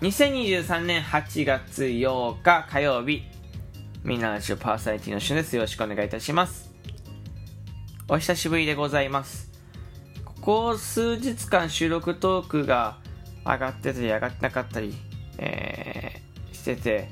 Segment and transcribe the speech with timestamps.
[0.00, 3.22] 2023年8月8日火曜日、
[4.02, 5.54] みんなのラジオパーソナリティのしゅんです。
[5.54, 6.72] よろしくお願いいたします。
[8.08, 9.50] お久しぶりでございます。
[10.24, 12.96] ここ数日間収録トークが
[13.44, 14.94] 上がってたり上がってなかったり、
[15.36, 17.10] えー、してて、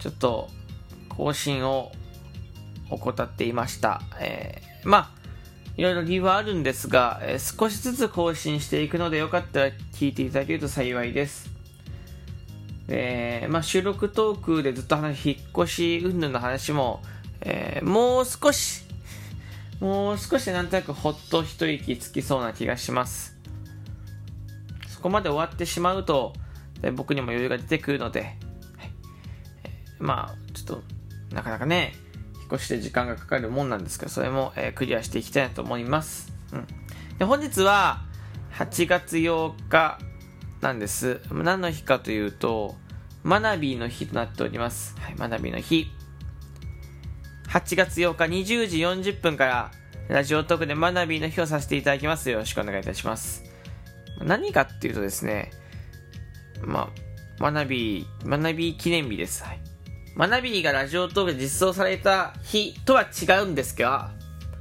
[0.00, 0.48] ちょっと
[1.08, 1.92] 更新を
[2.90, 4.02] 怠っていました。
[4.18, 5.10] えー、まあ、
[5.76, 11.55] いろいろ理由はあるんですが、えー少しずつ更新していくのでよかったら聞いていただけると幸いです。
[12.88, 17.02] えーまあ、収録トークでずっと話、引っ越し云々の話も、
[17.40, 18.84] えーもう少し、
[19.80, 23.36] もう少しなんとなくほっと一息つきそうな気がします。
[24.88, 26.32] そこまで終わってしまうと、
[26.94, 28.32] 僕にも余裕が出てくるので、はい
[29.98, 30.82] まあ、ちょっと、
[31.34, 31.94] なかなかね、
[32.38, 36.32] 引っ越しで時間がかかるもんなんですけど、それも、えークリアしていきたいなと思います。
[36.52, 36.66] うん。
[37.18, 38.04] で、本日は、
[38.52, 39.98] 8月8日
[40.62, 41.20] なんです。
[41.30, 42.74] 何の日かというと、
[43.26, 44.94] マナビーの日となっております。
[45.00, 45.88] はい、マナビーの日。
[47.48, 48.24] 8月8日
[48.54, 49.72] 20時40分から、
[50.08, 52.30] ラジオトークでマナビーの日をさせていただきます。
[52.30, 53.42] よろしくお願いいたします。
[54.20, 55.50] 何かっていうとですね、
[56.62, 56.88] まあ、
[57.40, 59.42] マナビー、マナビー記念日です。
[59.42, 59.60] はい。
[60.14, 64.12] マナビーがラジオトークで実装された日とは違うんですが、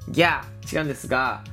[0.10, 1.44] ギャー違うんですが、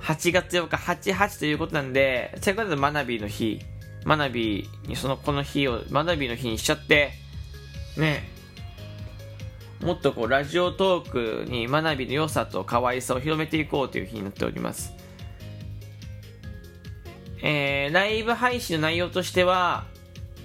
[0.00, 3.60] 8月8日88ということなんで、ということでマナビーの日、
[4.06, 7.10] マナビーにそのこの日をマナビーの日にしちゃって、
[7.98, 8.22] ね、
[9.82, 14.94] もっとこうラジオトークにマナビーの良さと可愛さを広めていこうという日になっております。
[17.42, 19.84] えー、ライブ配信の内容としては、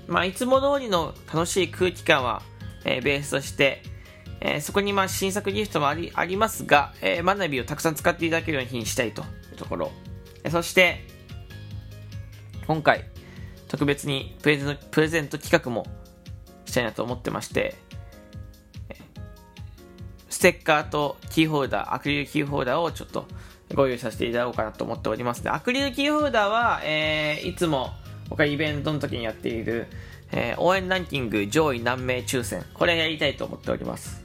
[0.07, 2.41] まあ、いつも通りの楽しい空気感は、
[2.83, 3.83] えーベースとして、
[4.39, 9.91] えーそこにまあ新作ギフトもありありますが、えー、マナビーをたくさん使っていただけるような日にしたいというところ。
[10.49, 11.05] そして、
[12.65, 13.10] 今回、
[13.71, 15.87] 特別にプレゼントプレゼント企画も
[16.65, 17.75] したいなと思ってまして、
[20.29, 23.27] ステッカーとキーホルダー、アクリルキーホルダーをちょっと
[23.73, 27.91] ご用意させていただこうかなと思っておりますで、アクリルキーホルダーは、えーいつも
[28.27, 29.87] 僕がイベントの時にやっている、
[30.33, 34.21] えー応援ランキング上位何名抽選、これやりたいと思っております。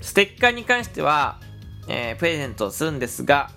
[0.00, 1.38] ステッカーに関しては、
[1.86, 3.52] えープレゼントするんですが、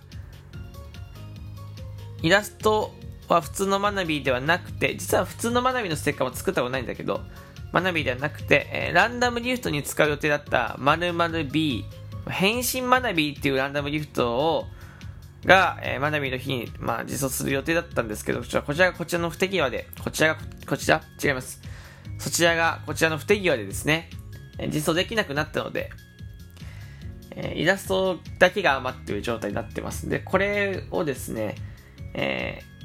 [2.21, 2.93] イラスト
[3.33, 7.21] は普通のマナビーではなくて、実は普通のマナビーのステッカーも作ったことないんだけど、
[7.71, 11.85] マナビーではなくて、えーランダムギフトに使う予定だった〇〇 B、
[12.29, 14.65] 変身マナビーっていうランダムギフトを、
[15.45, 21.01] が、えーマナビーの日に、まあ、実装する予定だったんですけど、こちらこちらがこちらの不手際で、こちらが、こちら？
[21.23, 21.61] 違います。
[22.19, 24.09] そちらがこちらの不手際でですね、
[24.73, 25.91] 実装できなくなったので、
[27.31, 30.09] えイラストだけが余っている状態になってますん。
[30.09, 31.55] で、これをですね、
[32.13, 32.76] えー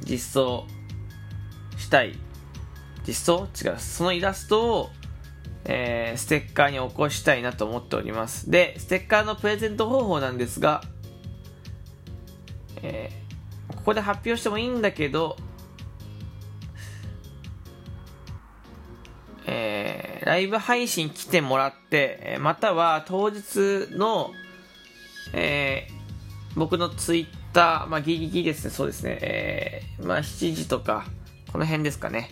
[0.00, 0.66] 実装
[1.78, 2.18] したい。
[3.06, 3.48] 実装？
[3.64, 3.78] 違う。
[3.78, 4.90] そのイラストを、
[5.64, 8.50] えーステッカーに起こしたいなと思っております。
[8.50, 10.82] で、ステッカーのプレゼント方法なんですが、
[12.82, 13.26] えー
[13.76, 15.36] ここで発表してもいいんだけど、
[19.46, 24.32] えーライブ配信来てもらって、または当日の、
[25.32, 25.96] えー
[26.56, 27.26] 僕のツイッ
[27.56, 31.06] ター、まあ、ギリギリですね、そうですね、えーまあ、7時とか、
[31.50, 32.28] この辺ですかね、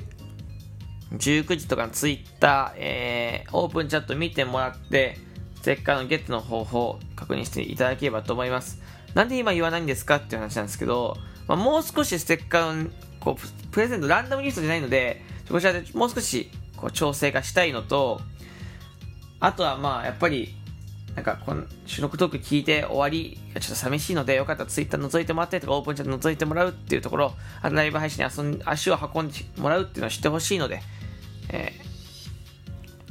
[1.12, 5.16] 19時とかのツイッター、えーオープンチャット見てもらって、
[5.56, 8.82] ステッカーのゲットの方法を確認していただければと思います。
[9.14, 11.16] なんで今言わないんですかっていう話なんですけど、
[11.48, 18.20] まあ、もう少しステッカーのこうプレゼント、ランダムギフトじゃないので、こちらでもう少しこう調整がしたいのと、
[19.40, 20.54] あとはまあやっぱり、
[21.14, 30.82] なんかこの収録トーク聞いて終わりが、ちょっと寂しいので、よかったらツイッター覗いてもらったりとか、オープンチャット覗いてもらうっていうところ、あとライブ配信に遊ん足を運んでもらうっていうのを知ってほしいので、
[31.50, 31.94] えー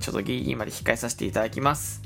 [0.03, 2.01] ちょっとギリギリまで控えさせていただきます。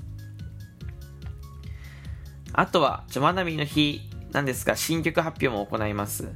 [2.54, 4.02] あとは、ちょ、マナミの日
[4.32, 6.30] なんですが、新曲発表も行います。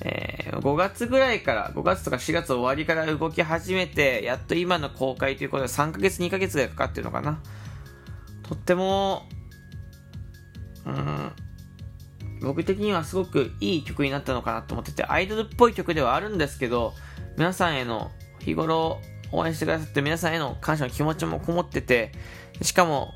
[0.00, 7.40] えー5月ぐらいから、5月とか4月終わりから動き始めて、やっと今の公開ということで3ヶ月、2ヶ月ぐらいかかってるのかな。
[8.48, 9.22] とっても、
[10.84, 11.32] うん、
[12.40, 16.94] 僕的にはすごくいい曲になったのかなと思ってて、アイドルっぽい曲ではあるんですけど、
[17.36, 18.10] 皆さんへの
[18.40, 19.00] 日頃
[19.32, 22.12] 応援してくださって皆さんへの感謝の気持ちもこもってて、
[22.62, 23.12] しかも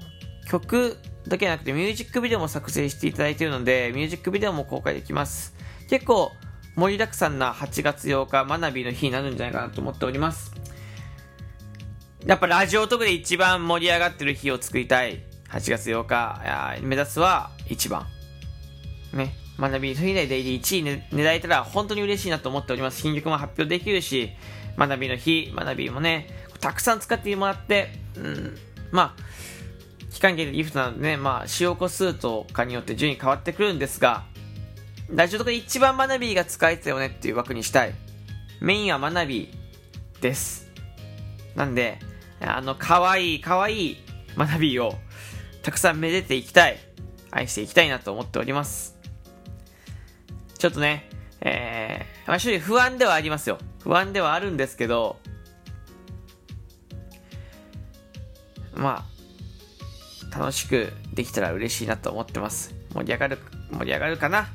[0.48, 0.98] 曲
[1.28, 5.54] だけじゃなくてミュージックビデオも作成していただいているので、ミュージックビデオも公開できます。
[5.88, 6.32] 結構
[6.76, 10.59] 盛りだくさんな8月8日、マナビの日になるんじゃないかなと思っております。
[12.26, 15.22] やっぱラジオトークで一番盛り上がってる日を作りたい。
[15.48, 18.06] 8月8日、目指すは一番。
[19.12, 19.34] ね。
[19.58, 23.00] 学びの日でデイリー1位、ね、狙えたら本当に嬉しいなと思っております。
[23.00, 24.30] 新曲も発表できるし、
[24.76, 26.28] 学びの日、学びもね、
[26.60, 28.58] たくさん使ってもらって、うん、
[28.90, 34.24] まあ、期間限定ギフトなのでね、まあ、使用個数とかによって順位変わってくるんですが、
[35.08, 37.94] ラジオとかで一番学びが使えてたよねっていう枠にしたい。
[38.60, 39.48] メインは学び
[40.20, 40.70] です。
[41.54, 41.98] なんで、
[42.40, 43.96] あの、可愛い可愛い
[44.36, 44.94] 学びを
[45.62, 46.78] たくさんめでていきたい。
[47.30, 48.96] 愛していきたいなと思っております。
[50.58, 51.08] ちょっとね、
[51.40, 53.58] えー、まあ、正直不安ではありますよ。
[53.82, 55.18] 不安ではあるんですけど、
[58.74, 59.06] ま
[60.32, 62.74] あ、楽しくできたら嬉しいなと思ってます。
[62.94, 63.38] 盛り上がる、
[63.70, 64.48] 盛り上がるかな？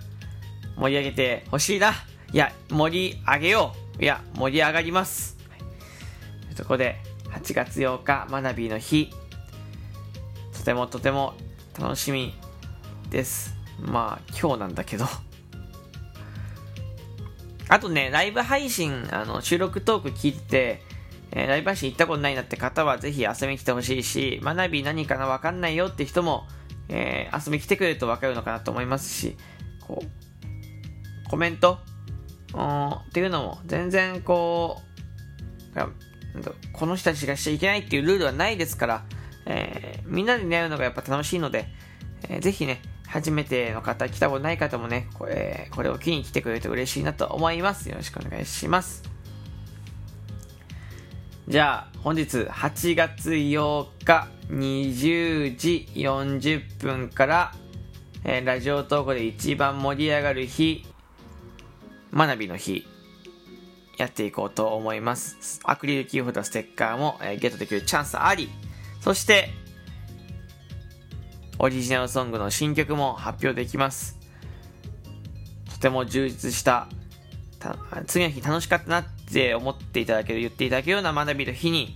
[0.77, 1.93] 盛り上げてほしいな？
[2.33, 4.03] いや、盛り上げよう。
[4.03, 5.37] いや、盛り上がります。
[6.55, 6.97] そこで、
[7.35, 9.11] 8月8日、学びの日。
[10.57, 11.33] とてもとても
[11.77, 12.33] 楽しみ
[13.09, 13.57] です。
[13.79, 15.05] まあ、今日なんだけど
[17.67, 20.81] あとね、ライブ配信、あの、収録トーク聞いてて、
[21.31, 26.47] えー、ライブ配信行ったことないなって方はぜひ遊びに来てほしいし、学び何かなわかんないよって人も、
[26.87, 29.35] えー、遊びに来てくれるとわかるのかなと思いますし、
[29.81, 30.05] こう、
[31.29, 31.79] コメント
[32.53, 34.81] っていうのも全然こ
[35.73, 36.04] う、
[36.73, 39.05] この人たちがしちゃいけないっていうルールはないですから、
[39.45, 41.67] えー、みんなで出会うのがやっぱ楽しいので、
[42.29, 47.89] えー、ぜひね、初めての方、来たことない方もね、これこれを機に来てくれると嬉しいなと思います。
[47.89, 49.03] よろしくお願いします。
[51.47, 57.55] じゃあ、本日8月8日20時40分から、
[58.23, 60.85] えー、ラジオトークで一番盛り上がる日、
[62.11, 62.87] 学びの日、
[63.97, 65.59] やっていこうと思います。
[65.63, 68.49] アクリルキーホルダーステッカーも、えー、ゲットできるチャンスあり、
[69.01, 69.49] そして、
[71.59, 74.17] オリジナルソングの新曲も発表できます。
[75.71, 76.87] とても充実した、
[78.07, 81.95] 次の日楽しかったなって思っていただける、言っていただけるような学びの日に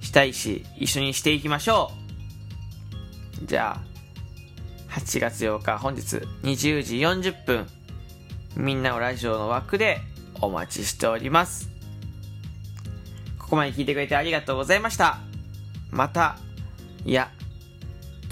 [0.00, 1.90] したいし、一緒にしていきましょ
[3.42, 3.46] う。
[3.46, 3.96] じゃあ、
[4.98, 6.00] 8月8日本日
[6.42, 7.66] 20時40分、
[8.56, 10.00] みんなのラジオの枠で
[10.40, 11.70] お待ちしております。
[13.38, 15.18] ここまで聞いてくれてありがとうございました。
[15.90, 16.36] また、
[17.04, 17.30] いや、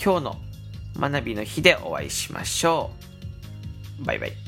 [0.02, 0.36] 今日の
[0.98, 2.90] 学びの日でお会いしましょ
[4.00, 4.04] う。
[4.04, 4.43] バイバイ。